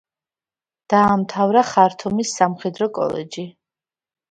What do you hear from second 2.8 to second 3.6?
კოლეჯი.